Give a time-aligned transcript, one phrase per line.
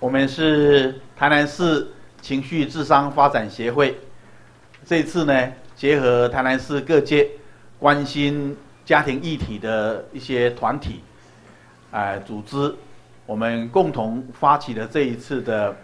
[0.00, 1.88] 我们是台南市
[2.20, 3.96] 情绪智商发展协会，
[4.84, 7.28] 这次呢，结合台南市各界
[7.78, 11.00] 关心家庭议题的一些团体，
[11.90, 12.74] 哎，组织，
[13.24, 15.74] 我们共同发起了这一次的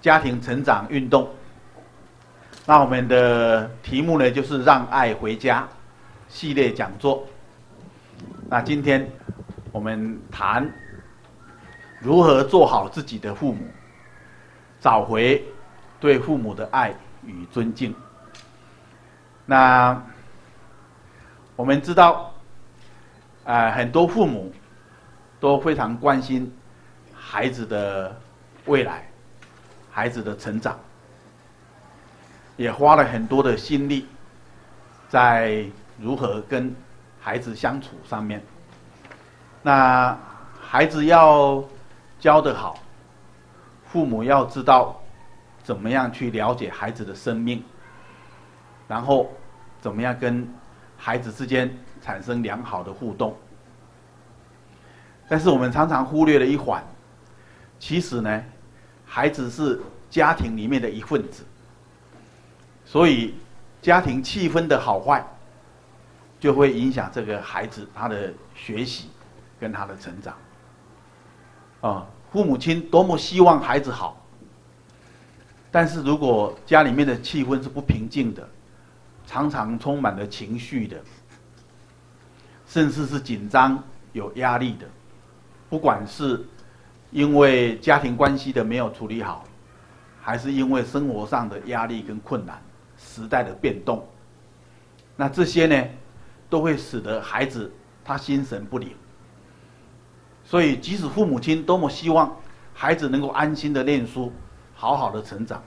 [0.00, 1.28] 家庭成长运动。
[2.64, 5.68] 那我们的题目呢，就是让爱回家
[6.28, 7.26] 系列讲座。
[8.48, 9.06] 那今天
[9.70, 10.66] 我们谈
[12.00, 13.66] 如何做好自己的父母，
[14.80, 15.44] 找回
[15.98, 16.94] 对父母的爱
[17.24, 17.94] 与尊敬。
[19.44, 20.00] 那
[21.54, 22.34] 我们知道，
[23.44, 24.52] 啊，很多父母
[25.40, 26.52] 都非常关心
[27.14, 28.20] 孩子的
[28.66, 29.08] 未来，
[29.90, 30.78] 孩子的成长。
[32.56, 34.06] 也花了很多的心力，
[35.08, 35.64] 在
[35.98, 36.74] 如何跟
[37.20, 38.42] 孩子相处上面。
[39.62, 40.16] 那
[40.58, 41.62] 孩子要
[42.18, 42.78] 教得好，
[43.84, 45.00] 父母要知道
[45.62, 47.62] 怎么样去了解孩子的生命，
[48.88, 49.30] 然后
[49.80, 50.48] 怎么样跟
[50.96, 51.70] 孩子之间
[52.00, 53.36] 产生良好的互动。
[55.28, 56.82] 但是我们常常忽略了一环，
[57.78, 58.42] 其实呢，
[59.04, 61.44] 孩子是家庭里面的一份子。
[62.84, 63.34] 所以，
[63.82, 65.26] 家庭气氛的好坏，
[66.38, 69.10] 就会影响这个孩子他的学习
[69.58, 70.32] 跟他的成长。
[71.80, 74.20] 啊，父母亲多么希望孩子好，
[75.70, 78.48] 但是如果家里面的气氛是不平静的，
[79.26, 80.96] 常常充满了情绪的，
[82.66, 83.82] 甚至是紧张
[84.12, 84.86] 有压力的，
[85.68, 86.44] 不管是
[87.10, 89.44] 因为家庭关系的没有处理好，
[90.20, 92.60] 还是因为生活上的压力跟困难。
[92.98, 94.08] 时代的变动，
[95.16, 95.84] 那这些呢，
[96.48, 97.70] 都会使得孩子
[98.02, 98.90] 他心神不宁。
[100.46, 102.34] 所以，即使父母亲多么希望
[102.72, 104.32] 孩子能够安心的念书，
[104.74, 105.62] 好好的成长，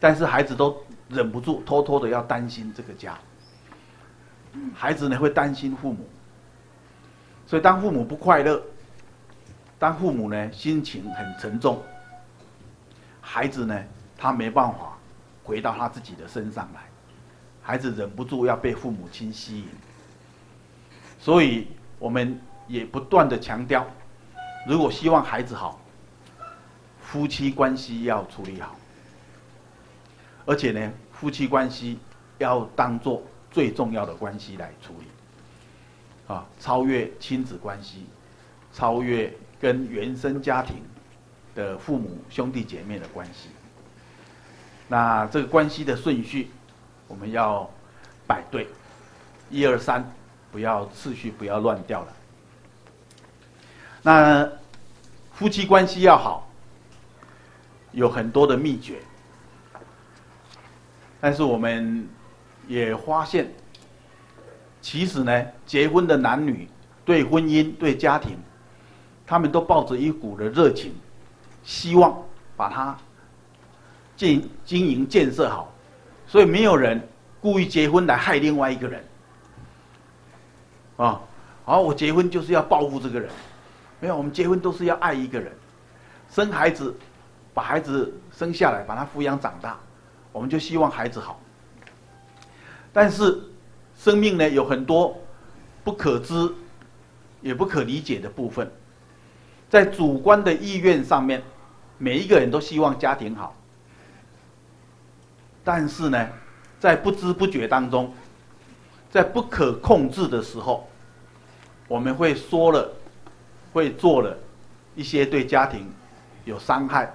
[0.00, 3.18] 但是孩子都忍不住偷偷的要担心这个家。
[4.72, 6.08] 孩子呢会担心父母，
[7.46, 8.62] 所以当父母不快乐，
[9.78, 11.82] 当父母呢心情很沉重，
[13.20, 13.84] 孩子呢
[14.16, 14.94] 他没办法。
[15.44, 16.80] 回到他自己的身上来，
[17.62, 19.68] 孩子忍不住要被父母亲吸引，
[21.18, 21.68] 所以
[21.98, 23.84] 我们也不断的强调，
[24.68, 25.80] 如果希望孩子好，
[27.00, 28.76] 夫妻关系要处理好，
[30.44, 31.98] 而且呢，夫妻关系
[32.36, 38.06] 要当做最重要的关系来处理，啊，超越亲子关系，
[38.72, 40.76] 超越跟原生家庭
[41.54, 43.48] 的父母兄弟姐妹的关系。
[44.86, 46.50] 那这个关系的顺序，
[47.06, 47.68] 我们要
[48.26, 48.68] 摆对，
[49.50, 50.04] 一二三，
[50.52, 52.12] 不要次序不要乱掉了。
[54.08, 54.48] 那
[55.34, 56.48] 夫妻关系要好，
[57.92, 59.02] 有很多的秘诀，
[61.20, 62.08] 但是我们
[62.66, 63.52] 也发现，
[64.80, 66.66] 其实呢，结婚的男女
[67.04, 68.38] 对婚姻对家庭，
[69.26, 70.94] 他们都抱着一股的热情，
[71.62, 72.16] 希望
[72.56, 72.96] 把它。
[74.16, 75.70] 经经营建设好，
[76.26, 77.06] 所以没有人
[77.42, 79.04] 故意结婚来害另外一个人。
[80.96, 81.20] 啊，
[81.66, 83.30] 好，我结婚就是要报复这个人，
[84.00, 85.52] 没有，我们结婚都是要爱一个人，
[86.30, 86.94] 生孩子，
[87.52, 89.76] 把孩子生下来，把他抚养长大，
[90.30, 91.40] 我们就希望孩子好。
[92.92, 93.40] 但是，
[93.96, 95.18] 生命呢有很多
[95.82, 96.52] 不可知，
[97.40, 98.70] 也不可理解的部分，
[99.68, 101.42] 在主观的意愿上面，
[101.98, 103.54] 每一个人都希望家庭好。
[105.64, 106.28] 但是呢，
[106.78, 108.14] 在不知不觉当中，
[109.10, 110.88] 在不可控制的时候，
[111.88, 112.90] 我们会说了，
[113.72, 114.36] 会做了
[114.94, 115.90] 一些对家庭
[116.44, 117.12] 有伤害、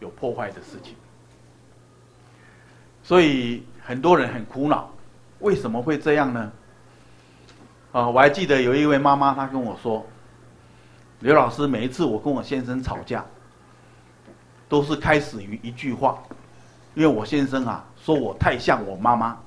[0.00, 0.94] 有破坏的事情。
[3.02, 4.90] 所以很多人很苦恼，
[5.40, 6.52] 为什么会这样呢？
[7.92, 10.04] 啊，我还记得有一位妈妈，她跟我说
[11.20, 13.24] ：“刘老师，每一次我跟我先生吵架，
[14.68, 16.22] 都是开始于一句话，
[16.94, 19.38] 因为我先生啊。”说我太像我妈妈，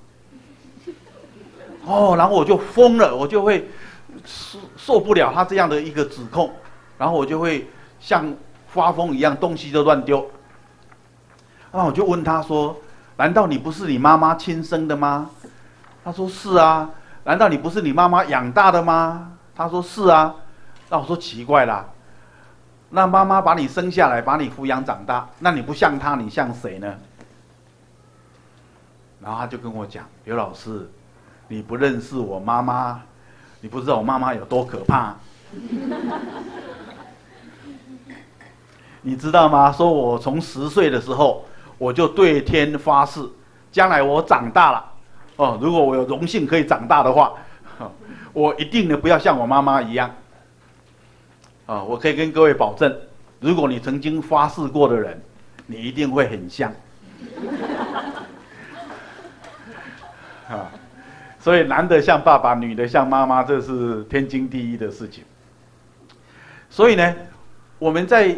[1.85, 3.69] 哦，然后我就疯了，我就会
[4.27, 6.53] 受受不了他这样的一个指控，
[6.97, 7.67] 然后我就会
[7.99, 8.35] 像
[8.67, 10.29] 发疯一样，东西都乱丢。
[11.71, 12.75] 那我就问他说
[13.17, 15.29] ：“难道你不是你妈妈亲生的吗？”
[16.03, 16.89] 他说：“是啊。”
[17.23, 19.33] 难道你不是你妈妈养大的吗？
[19.55, 20.35] 他说：“是啊。”
[20.89, 21.85] 那我说奇怪啦，
[22.89, 26.95] 那妈妈把你生下来，把你抚养长大，那你不像她，你像谁呢？
[29.19, 30.89] 然后他就跟我讲：“刘老师，
[31.49, 33.01] 你不认识我妈妈，
[33.61, 35.15] 你不知道我妈妈有多可怕。
[39.01, 39.71] 你知道吗？
[39.71, 41.45] 说我从十岁的时候，
[41.77, 43.21] 我就对天发誓，
[43.71, 44.85] 将来我长大了，
[45.37, 47.33] 哦，如果我有荣幸可以长大的话，
[48.33, 50.13] 我一定呢不要像我妈妈一样。
[51.65, 52.93] 啊，我可以跟各位保证，
[53.39, 55.21] 如果你曾经发誓过的人，
[55.65, 56.71] 你一定会很像。
[60.49, 60.71] 啊，
[61.47, 65.23] 所以男的像爸爸，女的像妈妈，这是天经地义的事情。
[66.69, 67.15] 所以呢，
[67.79, 68.37] 我们在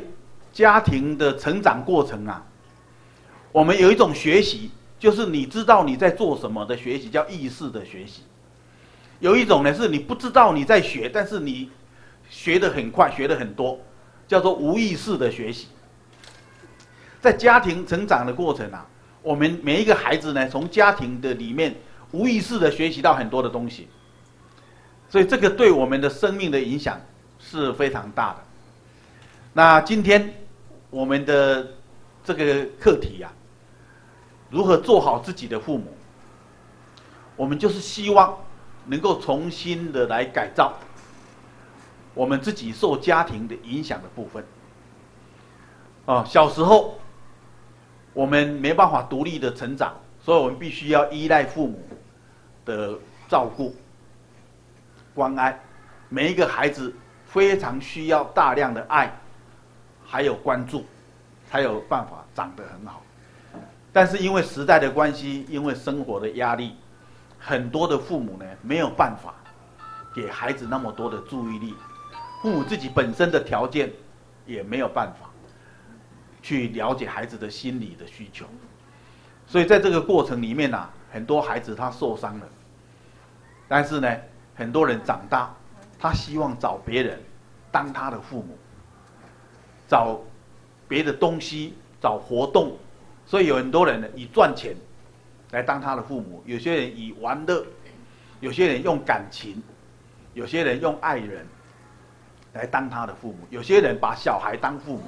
[0.53, 2.45] 家庭的成长过程啊，
[3.51, 4.69] 我们有一种学习，
[4.99, 8.21] 就是你知道你在做什么的学习，叫意识的学习；
[9.19, 11.71] 有一种呢，是你不知道你在学，但是你
[12.29, 13.79] 学得很快，学得很多，
[14.27, 15.69] 叫做无意识的学习。
[17.19, 18.85] 在家庭成长的过程啊，
[19.23, 21.73] 我们每一个孩子呢，从家庭的里面
[22.11, 23.87] 无意识的学习到很多的东西，
[25.09, 26.99] 所以这个对我们的生命的影响
[27.39, 28.37] 是非常大的。
[29.53, 30.33] 那今天
[30.89, 31.67] 我们的
[32.23, 35.85] 这个课题呀、啊，如何做好自己的父母？
[37.35, 38.37] 我们就是希望
[38.85, 40.73] 能够重新的来改造
[42.13, 44.43] 我们自己受家庭的影响的部分。
[46.05, 46.99] 哦，小时候
[48.13, 51.81] 我们没办法独立的成长，所以我们必须要依赖父母
[52.69, 53.75] 的照顾、
[55.13, 55.59] 关爱。
[56.07, 56.93] 每一个孩子。
[57.29, 59.13] 非常需要大量的爱，
[60.03, 60.83] 还有关注，
[61.47, 63.03] 才有办法长得很好。
[63.93, 66.75] 但是因为时代的关系，因为生活的压力，
[67.37, 69.35] 很多的父母呢没有办法
[70.11, 71.75] 给孩子那么多的注意力，
[72.41, 73.93] 父母自己本身的条件
[74.47, 75.29] 也没有办法
[76.41, 78.47] 去了解孩子的心理的需求，
[79.45, 82.49] 所以在这个过程里面呢、很多孩子他受伤了。
[83.69, 84.13] 但是呢，
[84.55, 85.55] 很多人长大。
[86.01, 87.19] 他希望找别人
[87.73, 88.57] 当他的父母，
[89.85, 90.17] 找
[90.87, 92.77] 别的东西，找活动，
[93.25, 94.73] 所以有很多人呢以赚钱
[95.51, 97.65] 来当他的父母，有些人以玩乐，
[98.39, 99.61] 有些人用感情，
[100.33, 101.45] 有些人用爱人
[102.53, 105.03] 来当他的父母，有些人把小孩当父母，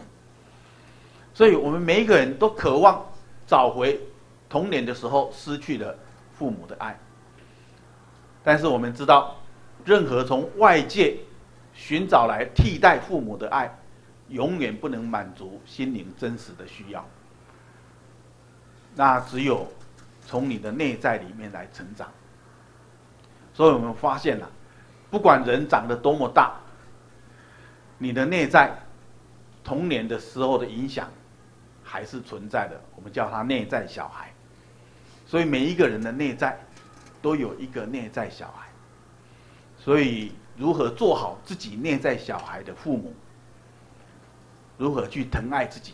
[1.33, 3.01] 所以我们每一个人都渴望
[3.47, 3.97] 找回
[4.49, 5.97] 童年的时候失去了
[6.33, 6.99] 父母的爱，
[8.43, 9.35] 但是我们知道。
[9.83, 11.17] 任何从外界
[11.73, 13.75] 寻找来替代父母的爱，
[14.29, 17.03] 永远不能满足心灵真实的需要。
[18.93, 19.67] 那只有
[20.27, 22.07] 从你的内在里面来成长。
[23.55, 24.48] 所以我们发现了，
[25.10, 26.53] 不管人长得多么大，
[27.98, 28.71] 你的内在
[29.63, 31.10] 童年的时候的影响
[31.83, 32.79] 还是存在的。
[32.95, 34.31] 我们叫他内在小孩。
[35.25, 36.60] 所以每一个人的内在
[37.21, 38.67] 都有一个内在小孩。
[39.77, 43.13] 所以，如何做好自己内在小孩的父母，
[44.77, 45.93] 如何去疼爱自己，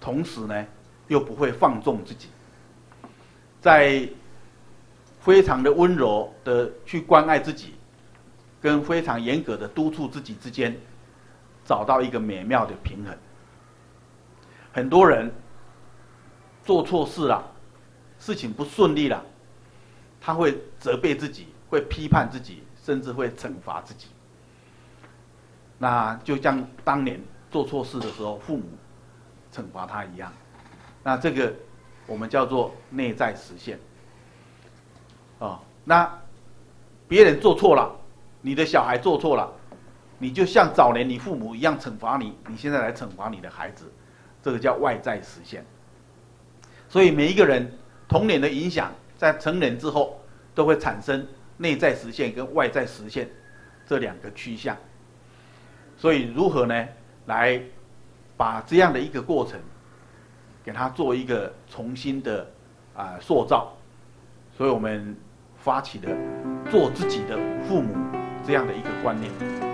[0.00, 0.66] 同时呢，
[1.06, 2.28] 又不会放纵自己，
[3.60, 4.06] 在
[5.20, 7.74] 非常的温柔的去关爱自己，
[8.60, 10.76] 跟非常严格的督促自己之间，
[11.64, 13.16] 找到一个美妙的平衡。
[14.72, 15.32] 很多人
[16.64, 17.50] 做错事了，
[18.18, 19.24] 事情不顺利了，
[20.20, 21.48] 他会责备自己。
[21.70, 24.06] 会批判自己，甚至会惩罚自己。
[25.76, 27.20] 那就像当年
[27.50, 28.64] 做错事的时候，父母
[29.52, 30.32] 惩罚他一样。
[31.02, 31.54] 那这个
[32.06, 33.78] 我们叫做内在实现。
[35.40, 36.10] 哦，那
[37.06, 37.94] 别人做错了，
[38.40, 39.52] 你的小孩做错了，
[40.16, 43.92] 你就像早年你父母一样惩罚你，你现在来惩罚你的孩子，
[44.42, 45.62] 这个叫外在实现。
[46.88, 47.70] 所以每一个人
[48.08, 50.18] 童年的影响，在成人之后
[50.54, 51.26] 都会产生。
[51.60, 53.28] 内在实现跟外在实现
[53.84, 54.76] 这两个趋向，
[55.96, 56.86] 所以如何呢？
[57.26, 57.60] 来
[58.36, 59.58] 把这样的一个过程，
[60.64, 62.46] 给他做一个重新的
[62.94, 63.76] 啊、塑造，
[64.56, 65.16] 所以我们
[65.56, 66.16] 发起了
[66.70, 67.92] 做自己的父母
[68.46, 69.67] 这样的一个观念。